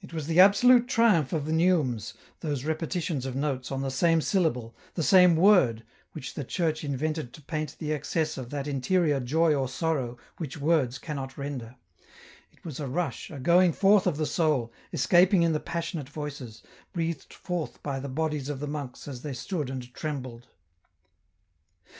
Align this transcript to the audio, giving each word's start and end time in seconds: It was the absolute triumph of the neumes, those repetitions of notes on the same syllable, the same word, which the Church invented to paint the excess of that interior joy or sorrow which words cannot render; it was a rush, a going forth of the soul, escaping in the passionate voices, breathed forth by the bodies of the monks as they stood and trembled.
It 0.00 0.12
was 0.12 0.26
the 0.26 0.40
absolute 0.40 0.88
triumph 0.88 1.32
of 1.32 1.46
the 1.46 1.52
neumes, 1.52 2.14
those 2.40 2.64
repetitions 2.64 3.24
of 3.24 3.36
notes 3.36 3.70
on 3.70 3.82
the 3.82 3.90
same 3.92 4.20
syllable, 4.20 4.74
the 4.94 5.02
same 5.04 5.36
word, 5.36 5.84
which 6.10 6.34
the 6.34 6.42
Church 6.42 6.82
invented 6.82 7.32
to 7.32 7.40
paint 7.40 7.76
the 7.78 7.92
excess 7.92 8.36
of 8.36 8.50
that 8.50 8.66
interior 8.66 9.20
joy 9.20 9.54
or 9.54 9.68
sorrow 9.68 10.18
which 10.38 10.56
words 10.58 10.98
cannot 10.98 11.38
render; 11.38 11.76
it 12.50 12.64
was 12.64 12.80
a 12.80 12.88
rush, 12.88 13.30
a 13.30 13.38
going 13.38 13.72
forth 13.72 14.08
of 14.08 14.16
the 14.16 14.26
soul, 14.26 14.72
escaping 14.92 15.44
in 15.44 15.52
the 15.52 15.60
passionate 15.60 16.08
voices, 16.08 16.64
breathed 16.92 17.32
forth 17.32 17.80
by 17.80 18.00
the 18.00 18.08
bodies 18.08 18.48
of 18.48 18.58
the 18.58 18.66
monks 18.66 19.06
as 19.06 19.22
they 19.22 19.32
stood 19.34 19.70
and 19.70 19.94
trembled. 19.94 20.48